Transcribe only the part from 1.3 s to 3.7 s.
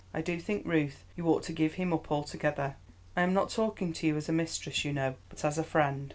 to give him up altogether. I am not